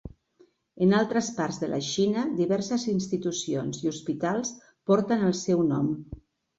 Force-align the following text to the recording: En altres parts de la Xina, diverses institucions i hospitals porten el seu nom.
En 0.85 0.95
altres 0.99 1.29
parts 1.35 1.59
de 1.65 1.69
la 1.75 1.79
Xina, 1.89 2.25
diverses 2.41 2.87
institucions 2.95 3.85
i 3.87 3.93
hospitals 3.95 4.59
porten 4.93 5.31
el 5.33 5.41
seu 5.47 5.67
nom. 5.73 5.97